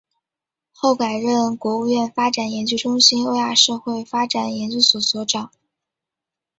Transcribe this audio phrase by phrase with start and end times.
[0.73, 5.51] 后改任国务院发展研究中心欧亚社会发展研究所所长。